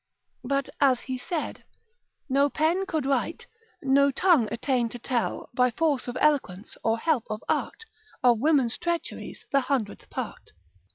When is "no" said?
2.27-2.49, 3.83-4.09